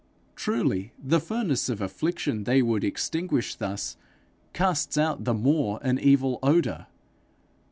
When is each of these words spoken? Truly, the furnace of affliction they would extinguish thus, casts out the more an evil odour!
Truly, 0.35 0.93
the 0.97 1.19
furnace 1.19 1.69
of 1.69 1.79
affliction 1.79 2.45
they 2.45 2.63
would 2.63 2.83
extinguish 2.83 3.53
thus, 3.53 3.97
casts 4.51 4.97
out 4.97 5.25
the 5.25 5.33
more 5.35 5.79
an 5.83 5.99
evil 5.99 6.39
odour! 6.41 6.87